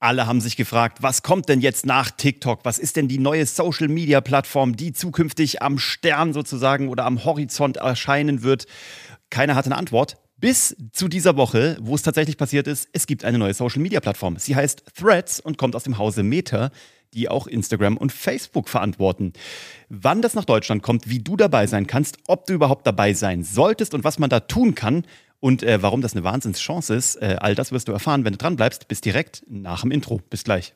[0.00, 2.60] Alle haben sich gefragt, was kommt denn jetzt nach TikTok?
[2.62, 8.44] Was ist denn die neue Social-Media-Plattform, die zukünftig am Stern sozusagen oder am Horizont erscheinen
[8.44, 8.66] wird?
[9.28, 10.16] Keiner hatte eine Antwort.
[10.36, 14.36] Bis zu dieser Woche, wo es tatsächlich passiert ist, es gibt eine neue Social-Media-Plattform.
[14.38, 16.70] Sie heißt Threads und kommt aus dem Hause Meta,
[17.12, 19.32] die auch Instagram und Facebook verantworten.
[19.88, 23.42] Wann das nach Deutschland kommt, wie du dabei sein kannst, ob du überhaupt dabei sein
[23.42, 25.04] solltest und was man da tun kann,
[25.40, 28.38] und äh, warum das eine Wahnsinnschance ist, äh, all das wirst du erfahren, wenn du
[28.38, 28.88] dran bleibst.
[28.88, 30.20] Bis direkt nach dem Intro.
[30.30, 30.74] Bis gleich.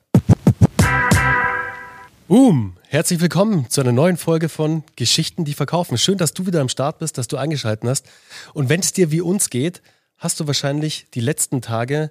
[2.29, 2.77] Boom!
[2.89, 5.99] Herzlich willkommen zu einer neuen Folge von Geschichten, die verkaufen.
[5.99, 8.07] Schön, dass du wieder am Start bist, dass du eingeschaltet hast.
[8.55, 9.83] Und wenn es dir wie uns geht,
[10.17, 12.11] hast du wahrscheinlich die letzten Tage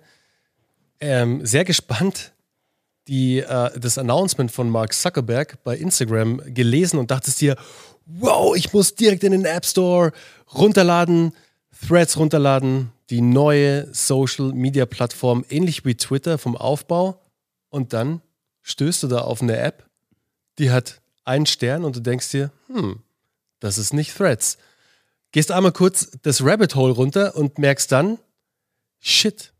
[1.00, 2.34] ähm, sehr gespannt
[3.08, 7.56] die, äh, das Announcement von Mark Zuckerberg bei Instagram gelesen und dachtest dir,
[8.06, 10.12] wow, ich muss direkt in den App Store
[10.54, 11.34] runterladen,
[11.88, 17.20] Threads runterladen, die neue Social Media Plattform, ähnlich wie Twitter vom Aufbau.
[17.70, 18.22] Und dann
[18.62, 19.86] stößt du da auf eine App,
[20.60, 23.00] die hat einen Stern und du denkst dir, hm,
[23.60, 24.58] das ist nicht Threads.
[25.32, 28.18] Gehst einmal kurz das Rabbit Hole runter und merkst dann,
[29.00, 29.54] shit,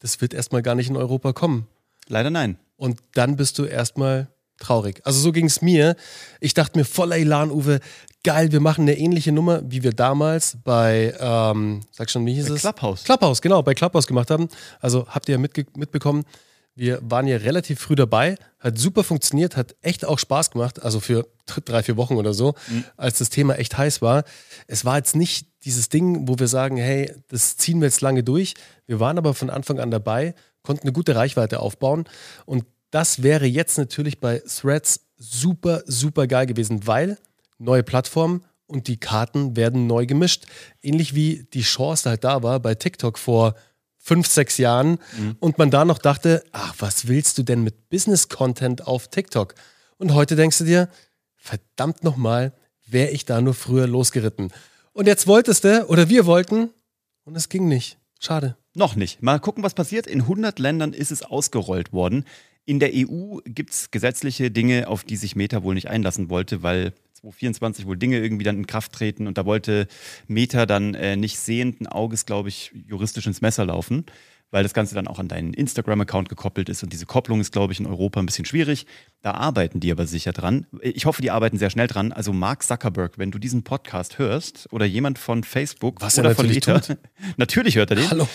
[0.00, 1.66] das wird erstmal gar nicht in Europa kommen.
[2.06, 2.58] Leider nein.
[2.76, 4.28] Und dann bist du erstmal
[4.60, 5.00] traurig.
[5.04, 5.96] Also so ging es mir.
[6.38, 7.80] Ich dachte mir voller Elan, Uwe,
[8.22, 12.48] geil, wir machen eine ähnliche Nummer, wie wir damals bei, ähm, sag schon, wie hieß
[12.48, 12.60] bei es?
[12.60, 13.04] Clubhouse.
[13.04, 14.48] Clubhouse, genau, bei Clubhouse gemacht haben.
[14.80, 16.24] Also habt ihr ja mitbekommen,
[16.74, 21.00] wir waren ja relativ früh dabei, hat super funktioniert, hat echt auch Spaß gemacht, also
[21.00, 21.26] für
[21.64, 22.84] drei, vier Wochen oder so, mhm.
[22.96, 24.24] als das Thema echt heiß war.
[24.66, 28.22] Es war jetzt nicht dieses Ding, wo wir sagen, hey, das ziehen wir jetzt lange
[28.22, 28.54] durch.
[28.86, 32.04] Wir waren aber von Anfang an dabei, konnten eine gute Reichweite aufbauen
[32.46, 37.18] und das wäre jetzt natürlich bei Threads super, super geil gewesen, weil
[37.58, 40.46] neue Plattform und die Karten werden neu gemischt.
[40.82, 43.54] Ähnlich wie die Chance halt da war bei TikTok vor
[43.98, 45.36] fünf, sechs Jahren mhm.
[45.40, 49.54] und man da noch dachte, ach, was willst du denn mit Business-Content auf TikTok?
[49.98, 50.88] Und heute denkst du dir,
[51.36, 52.52] verdammt nochmal,
[52.86, 54.52] wäre ich da nur früher losgeritten.
[54.92, 56.70] Und jetzt wolltest du, oder wir wollten,
[57.24, 57.98] und es ging nicht.
[58.18, 58.56] Schade.
[58.74, 59.22] Noch nicht.
[59.22, 60.06] Mal gucken, was passiert.
[60.06, 62.24] In 100 Ländern ist es ausgerollt worden.
[62.70, 66.62] In der EU gibt es gesetzliche Dinge, auf die sich Meta wohl nicht einlassen wollte,
[66.62, 69.88] weil 2024 wohl Dinge irgendwie dann in Kraft treten und da wollte
[70.28, 74.04] Meta dann äh, nicht sehenden Auges, glaube ich, juristisch ins Messer laufen
[74.50, 76.82] weil das Ganze dann auch an deinen Instagram-Account gekoppelt ist.
[76.82, 78.86] Und diese Kopplung ist, glaube ich, in Europa ein bisschen schwierig.
[79.22, 80.66] Da arbeiten die aber sicher dran.
[80.82, 82.12] Ich hoffe, die arbeiten sehr schnell dran.
[82.12, 86.48] Also Mark Zuckerberg, wenn du diesen Podcast hörst oder jemand von Facebook Was oder von
[86.48, 86.80] Meta,
[87.36, 88.10] natürlich hört er den.
[88.10, 88.28] Hallo.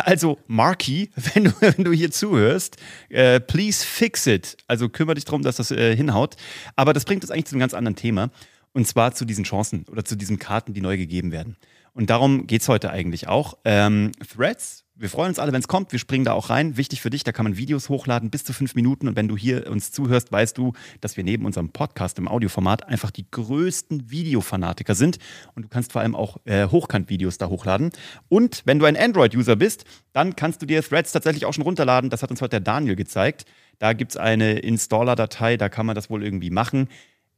[0.00, 2.76] Also Marky, wenn du, wenn du hier zuhörst,
[3.08, 4.56] äh, please fix it.
[4.66, 6.36] Also kümmere dich darum, dass das äh, hinhaut.
[6.76, 8.30] Aber das bringt uns eigentlich zu einem ganz anderen Thema.
[8.72, 11.56] Und zwar zu diesen Chancen oder zu diesen Karten, die neu gegeben werden.
[11.94, 13.56] Und darum geht es heute eigentlich auch.
[13.64, 15.90] Ähm, Threads wir freuen uns alle, wenn es kommt.
[15.90, 16.76] Wir springen da auch rein.
[16.76, 19.08] Wichtig für dich, da kann man Videos hochladen bis zu fünf Minuten.
[19.08, 22.86] Und wenn du hier uns zuhörst, weißt du, dass wir neben unserem Podcast im Audioformat
[22.86, 25.18] einfach die größten Videofanatiker sind.
[25.56, 27.90] Und du kannst vor allem auch äh, Hochkant-Videos da hochladen.
[28.28, 32.08] Und wenn du ein Android-User bist, dann kannst du dir Threads tatsächlich auch schon runterladen.
[32.08, 33.46] Das hat uns heute der Daniel gezeigt.
[33.80, 36.88] Da gibt es eine Installer-Datei, da kann man das wohl irgendwie machen.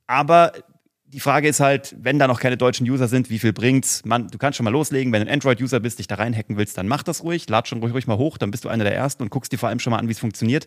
[0.06, 0.53] Aber
[1.09, 4.05] die Frage ist halt, wenn da noch keine deutschen User sind, wie viel bringt's?
[4.05, 6.77] Man, du kannst schon mal loslegen, wenn du ein Android-User bist, dich da reinhacken willst,
[6.78, 8.94] dann mach das ruhig, lad schon ruhig, ruhig mal hoch, dann bist du einer der
[8.94, 10.67] Ersten und guckst dir vor allem schon mal an, wie es funktioniert.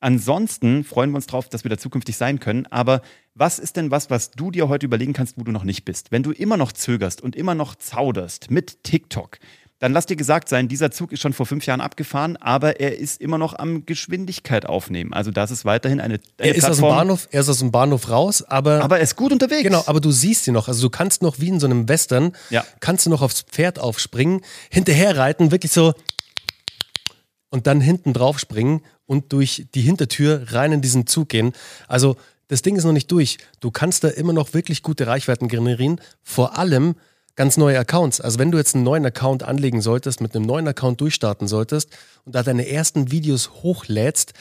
[0.00, 2.66] Ansonsten freuen wir uns drauf, dass wir da zukünftig sein können.
[2.66, 3.02] Aber
[3.34, 6.12] was ist denn was, was du dir heute überlegen kannst, wo du noch nicht bist?
[6.12, 9.38] Wenn du immer noch zögerst und immer noch zauderst mit TikTok,
[9.78, 12.98] dann lass dir gesagt sein, dieser Zug ist schon vor fünf Jahren abgefahren, aber er
[12.98, 15.12] ist immer noch am Geschwindigkeit aufnehmen.
[15.12, 16.84] Also das ist weiterhin eine, eine er ist Plattform.
[16.84, 18.82] Aus dem Bahnhof, er ist aus dem Bahnhof raus, aber...
[18.82, 19.62] Aber er ist gut unterwegs.
[19.62, 20.66] Genau, aber du siehst ihn noch.
[20.66, 22.64] Also du kannst noch wie in so einem Western, ja.
[22.80, 24.40] kannst du noch aufs Pferd aufspringen,
[24.70, 25.94] hinterher reiten, wirklich so
[27.50, 31.52] und dann hinten drauf springen und durch die Hintertür rein in diesen Zug gehen.
[31.86, 32.16] Also
[32.48, 33.38] das Ding ist noch nicht durch.
[33.60, 36.00] Du kannst da immer noch wirklich gute Reichweiten generieren.
[36.22, 36.96] Vor allem
[37.38, 38.20] ganz neue Accounts.
[38.20, 41.88] Also wenn du jetzt einen neuen Account anlegen solltest, mit einem neuen Account durchstarten solltest
[42.24, 44.32] und da deine ersten Videos hochlädst,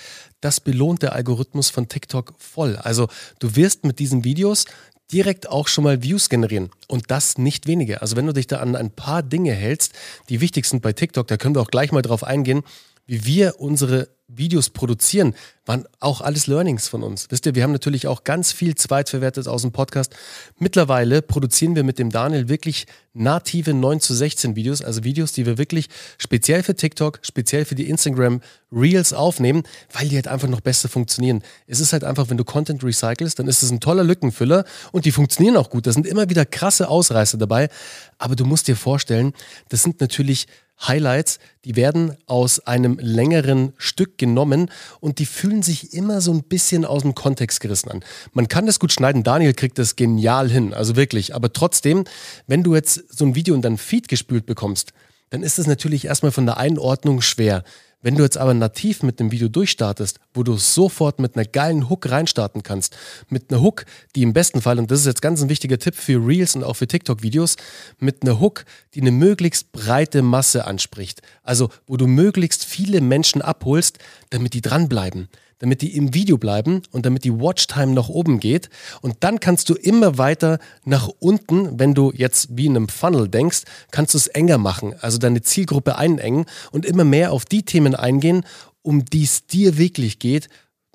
[0.41, 2.75] das belohnt der Algorithmus von TikTok voll.
[2.75, 3.07] Also
[3.37, 4.65] du wirst mit diesen Videos
[5.11, 6.71] direkt auch schon mal Views generieren.
[6.87, 8.01] Und das nicht wenige.
[8.01, 9.93] Also wenn du dich da an ein paar Dinge hältst,
[10.29, 12.63] die wichtig sind bei TikTok, da können wir auch gleich mal drauf eingehen,
[13.07, 17.27] wie wir unsere Videos produzieren, waren auch alles Learnings von uns.
[17.29, 20.13] Wisst ihr, wir haben natürlich auch ganz viel Zweitverwertet aus dem Podcast.
[20.59, 25.45] Mittlerweile produzieren wir mit dem Daniel wirklich native 9 zu 16 Videos, also Videos, die
[25.45, 25.87] wir wirklich
[26.17, 29.63] speziell für TikTok, speziell für die Instagram Reels aufnehmen,
[29.93, 31.41] weil die halt einfach noch besser funktionieren.
[31.65, 35.05] Es ist halt einfach, wenn du Content recycelst, dann ist es ein toller Lückenfüller und
[35.05, 35.87] die funktionieren auch gut.
[35.87, 37.69] Da sind immer wieder krasse Ausreißer dabei,
[38.17, 39.31] aber du musst dir vorstellen,
[39.69, 40.47] das sind natürlich
[40.79, 44.69] Highlights, die werden aus einem längeren Stück genommen
[44.99, 48.03] und die fühlen sich immer so ein bisschen aus dem Kontext gerissen an.
[48.33, 51.33] Man kann das gut schneiden, Daniel kriegt das genial hin, also wirklich.
[51.33, 52.05] Aber trotzdem,
[52.45, 54.93] wenn du jetzt so ein Video in dein Feed gespült bekommst,
[55.29, 57.63] dann ist es natürlich erstmal von der Einordnung schwer.
[58.01, 61.89] Wenn du jetzt aber nativ mit dem Video durchstartest, wo du sofort mit einer geilen
[61.89, 62.95] Hook reinstarten kannst,
[63.27, 63.85] mit einer Hook,
[64.15, 66.63] die im besten Fall, und das ist jetzt ganz ein wichtiger Tipp für Reels und
[66.63, 67.55] auch für TikTok-Videos,
[67.97, 71.23] mit einer Hook, die eine möglichst breite Masse anspricht.
[71.41, 73.97] Also, wo du möglichst viele Menschen abholst,
[74.29, 75.27] damit die dranbleiben
[75.59, 78.69] damit die im Video bleiben und damit die Watchtime nach oben geht.
[79.01, 83.27] Und dann kannst du immer weiter nach unten, wenn du jetzt wie in einem Funnel
[83.27, 87.63] denkst, kannst du es enger machen, also deine Zielgruppe einengen und immer mehr auf die
[87.63, 88.45] Themen eingehen,
[88.81, 90.49] um die es dir wirklich geht,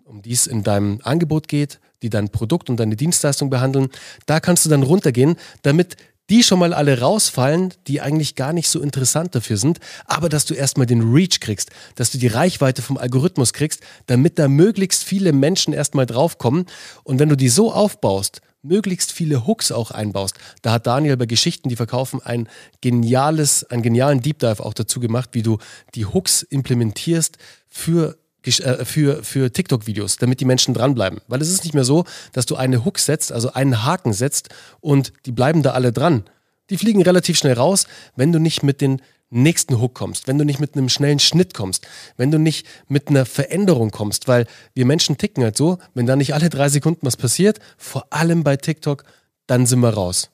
[0.05, 3.89] um die es in deinem Angebot geht, die dein Produkt und deine Dienstleistung behandeln.
[4.27, 5.97] Da kannst du dann runtergehen, damit
[6.31, 10.45] die schon mal alle rausfallen, die eigentlich gar nicht so interessant dafür sind, aber dass
[10.45, 15.05] du erstmal den Reach kriegst, dass du die Reichweite vom Algorithmus kriegst, damit da möglichst
[15.05, 16.67] viele Menschen erstmal draufkommen.
[17.05, 20.37] Und wenn du die so aufbaust, möglichst viele Hooks auch einbaust.
[20.63, 22.49] Da hat Daniel bei Geschichten, die verkaufen, ein
[22.81, 25.59] geniales, einen genialen Deep Dive auch dazu gemacht, wie du
[25.95, 27.39] die Hooks implementierst
[27.69, 28.17] für
[28.51, 31.21] für, für TikTok-Videos, damit die Menschen dranbleiben.
[31.29, 34.49] Weil es ist nicht mehr so, dass du eine Hook setzt, also einen Haken setzt
[34.81, 36.25] und die bleiben da alle dran.
[36.71, 37.87] Die fliegen relativ schnell raus,
[38.17, 39.03] wenn du nicht mit den
[39.33, 41.87] nächsten Hook kommst, wenn du nicht mit einem schnellen Schnitt kommst,
[42.17, 46.17] wenn du nicht mit einer Veränderung kommst, weil wir Menschen ticken halt so, wenn da
[46.17, 49.05] nicht alle drei Sekunden was passiert, vor allem bei TikTok,
[49.47, 50.31] dann sind wir raus.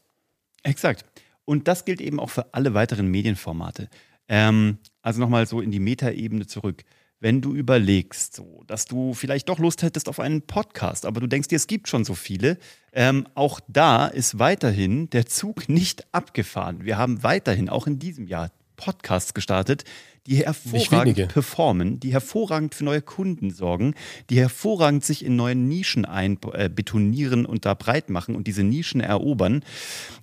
[0.64, 1.04] Exakt.
[1.44, 3.88] Und das gilt eben auch für alle weiteren Medienformate.
[4.28, 6.84] Ähm, also nochmal so in die Metaebene zurück
[7.20, 11.26] wenn du überlegst, so, dass du vielleicht doch Lust hättest auf einen Podcast, aber du
[11.26, 12.58] denkst dir, es gibt schon so viele,
[12.92, 16.84] ähm, auch da ist weiterhin der Zug nicht abgefahren.
[16.84, 19.84] Wir haben weiterhin, auch in diesem Jahr, Podcasts gestartet,
[20.28, 23.94] die hervorragend performen, die hervorragend für neue Kunden sorgen,
[24.28, 29.00] die hervorragend sich in neuen Nischen einbetonieren äh, und da breit machen und diese Nischen
[29.00, 29.64] erobern.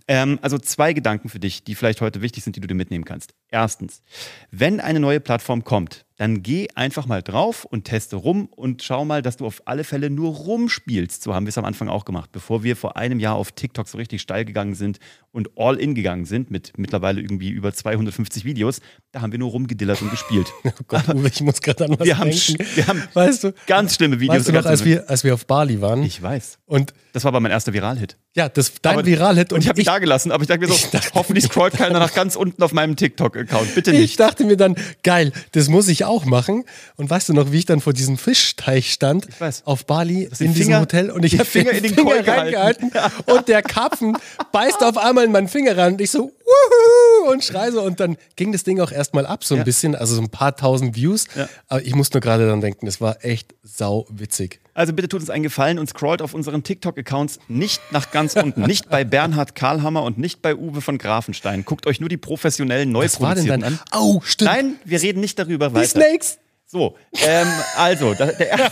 [0.08, 3.06] Ähm, also zwei Gedanken für dich, die vielleicht heute wichtig sind, die du dir mitnehmen
[3.06, 3.34] kannst.
[3.50, 4.04] Erstens,
[4.52, 9.04] wenn eine neue Plattform kommt, dann geh einfach mal drauf und teste rum und schau
[9.04, 11.22] mal, dass du auf alle Fälle nur rumspielst.
[11.22, 13.88] So haben wir es am Anfang auch gemacht, bevor wir vor einem Jahr auf TikTok
[13.88, 15.00] so richtig steil gegangen sind
[15.32, 18.80] und all in gegangen sind mit mittlerweile irgendwie über 250 Videos.
[19.12, 20.52] Da haben wir nur rumgedillert und gespielt.
[20.64, 22.66] oh Gott, Uwe, ich muss gerade an was wir haben, denken.
[22.76, 24.40] Wir haben weißt du, ganz schlimme Videos.
[24.40, 26.04] Weißt du noch, als wir, als wir auf Bali waren?
[26.04, 26.60] Ich weiß.
[26.66, 28.18] Und das war aber mein erster Viral-Hit.
[28.36, 29.54] Ja, das dein Viral-Hit.
[29.54, 31.74] Und, und ich habe mich da gelassen, aber ich dachte mir so, dachte, hoffentlich scrollt
[31.78, 33.76] keiner nach ganz unten auf meinem TikTok-Account.
[33.76, 34.04] Bitte nicht.
[34.04, 36.66] Ich dachte mir dann, geil, das muss ich auch machen.
[36.98, 39.28] Und weißt du noch, wie ich dann vor diesem Fischteich stand
[39.64, 42.92] auf Bali in Finger, diesem Hotel und ich habe Finger den in den Finger reingehalten
[43.26, 44.18] und der Karpfen
[44.52, 46.95] beißt auf einmal in meinen Finger ran und ich so Wuhu!
[47.30, 49.64] Und schrei so und dann ging das Ding auch erstmal ab so ein ja.
[49.64, 51.26] bisschen, also so ein paar tausend Views.
[51.36, 51.48] Ja.
[51.68, 54.60] Aber ich muss nur gerade dann denken, das war echt sau witzig.
[54.74, 58.64] Also bitte tut uns einen Gefallen und scrollt auf unseren TikTok-Accounts nicht nach ganz unten.
[58.64, 61.64] Nicht bei Bernhard Karlhammer und nicht bei Uwe von Grafenstein.
[61.64, 63.80] Guckt euch nur die professionellen Neuproduzierten an.
[63.92, 64.52] Au, stimmt.
[64.52, 65.88] Nein, wir reden nicht darüber die weiter.
[65.88, 66.40] Snakes.
[66.66, 67.48] So, ähm,
[67.78, 68.72] also, der,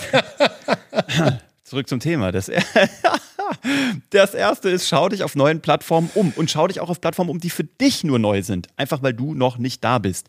[1.63, 2.31] zurück zum Thema.
[2.31, 2.51] Das,
[4.09, 7.29] das erste ist, schau dich auf neuen Plattformen um und schau dich auch auf Plattformen
[7.29, 8.67] um, die für dich nur neu sind.
[8.77, 10.27] Einfach weil du noch nicht da bist.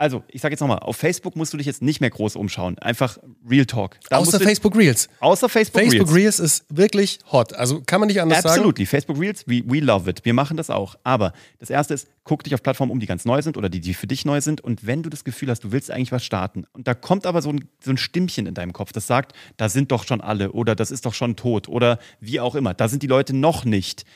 [0.00, 2.78] Also, ich sage jetzt nochmal, auf Facebook musst du dich jetzt nicht mehr groß umschauen.
[2.78, 3.98] Einfach Real Talk.
[4.08, 5.10] Da außer Facebook Reels.
[5.20, 5.92] Außer Facebook, Reels.
[5.92, 7.52] Facebook Reels ist wirklich hot.
[7.52, 8.86] Also kann man nicht anders Absolutely.
[8.86, 8.90] sagen.
[8.92, 10.24] Facebook Reels, we, we love it.
[10.24, 10.94] Wir machen das auch.
[11.04, 13.80] Aber das erste ist, guck dich auf Plattformen um, die ganz neu sind oder die,
[13.80, 14.62] die für dich neu sind.
[14.62, 17.42] Und wenn du das Gefühl hast, du willst eigentlich was starten und da kommt aber
[17.42, 20.52] so ein, so ein Stimmchen in deinem Kopf, das sagt, da sind doch schon alle
[20.52, 23.66] oder das ist doch schon tot oder wie auch immer, da sind die Leute noch
[23.66, 24.06] nicht,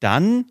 [0.00, 0.44] dann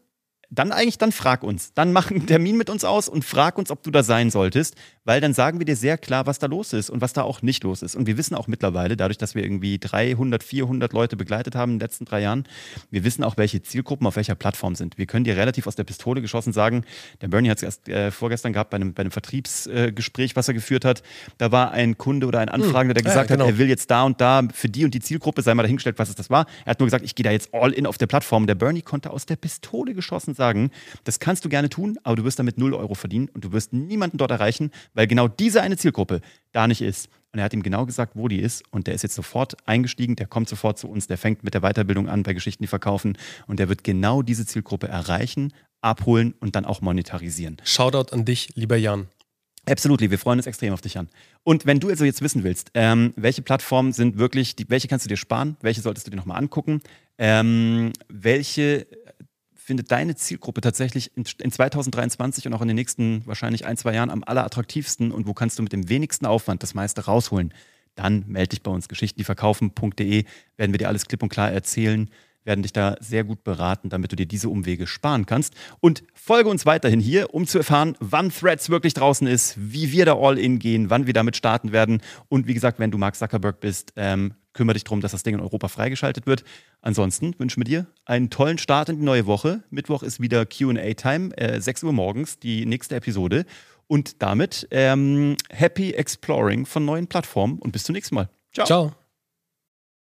[0.51, 1.74] dann eigentlich, dann frag uns.
[1.74, 4.75] Dann mach einen Termin mit uns aus und frag uns, ob du da sein solltest,
[5.06, 7.41] weil dann sagen wir dir sehr klar, was da los ist und was da auch
[7.44, 7.96] nicht los ist.
[7.96, 11.79] Und wir wissen auch mittlerweile, dadurch, dass wir irgendwie 300, 400 Leute begleitet haben in
[11.79, 12.46] den letzten drei Jahren,
[12.89, 14.98] wir wissen auch, welche Zielgruppen auf welcher Plattform sind.
[14.98, 16.84] Wir können dir relativ aus der Pistole geschossen sagen,
[17.22, 20.48] der Bernie hat es erst äh, vorgestern gehabt bei einem, bei einem Vertriebsgespräch, äh, was
[20.48, 21.03] er geführt hat.
[21.38, 23.46] Da war ein Kunde oder ein Anfragender, der gesagt ja, genau.
[23.46, 26.00] hat, er will jetzt da und da für die und die Zielgruppe, sei mal dahingestellt,
[26.00, 26.48] was es das war.
[26.65, 28.48] Er hat nur gesagt, ich gehe da jetzt all in auf der Plattform.
[28.48, 30.72] Der Bernie konnte aus der Pistole geschossen sagen,
[31.03, 33.74] das kannst du gerne tun, aber du wirst damit 0 Euro verdienen und du wirst
[33.74, 37.10] niemanden dort erreichen, weil genau diese eine Zielgruppe da nicht ist.
[37.31, 38.63] Und er hat ihm genau gesagt, wo die ist.
[38.72, 41.62] Und der ist jetzt sofort eingestiegen, der kommt sofort zu uns, der fängt mit der
[41.62, 43.19] Weiterbildung an bei Geschichten, die verkaufen.
[43.46, 47.58] Und der wird genau diese Zielgruppe erreichen, abholen und dann auch monetarisieren.
[47.63, 49.08] Shoutout an dich, lieber Jan.
[49.69, 51.10] Absolut, wir freuen uns extrem auf dich an.
[51.43, 55.05] Und wenn du also jetzt wissen willst, ähm, welche Plattformen sind wirklich, die, welche kannst
[55.05, 56.81] du dir sparen, welche solltest du dir nochmal angucken,
[57.19, 58.88] ähm, welche
[59.69, 63.93] findet deine Zielgruppe tatsächlich in, in 2023 und auch in den nächsten wahrscheinlich ein, zwei
[63.93, 67.53] Jahren am allerattraktivsten und wo kannst du mit dem wenigsten Aufwand das meiste rausholen,
[67.93, 68.88] dann melde dich bei uns.
[68.88, 70.25] Geschichtendieverkaufen.de,
[70.57, 72.09] werden wir dir alles klipp und klar erzählen
[72.43, 75.53] werden dich da sehr gut beraten, damit du dir diese Umwege sparen kannst.
[75.79, 80.05] Und folge uns weiterhin hier, um zu erfahren, wann Threads wirklich draußen ist, wie wir
[80.05, 82.01] da all in gehen, wann wir damit starten werden.
[82.27, 85.36] Und wie gesagt, wenn du Mark Zuckerberg bist, ähm, kümmere dich darum, dass das Ding
[85.36, 86.43] in Europa freigeschaltet wird.
[86.81, 89.63] Ansonsten wünschen wir dir einen tollen Start in die neue Woche.
[89.69, 93.46] Mittwoch ist wieder QA-Time, äh, 6 Uhr morgens, die nächste Episode.
[93.88, 98.29] Und damit ähm, happy exploring von neuen Plattformen und bis zum nächsten Mal.
[98.53, 98.65] Ciao.
[98.65, 99.09] Ciao.